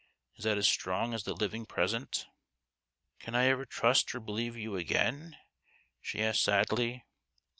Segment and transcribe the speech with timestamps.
[0.35, 2.25] Is that as strong as the living present?""
[3.19, 5.37] Can I ever trust or believe you again?"
[6.01, 7.05] she asked sadly.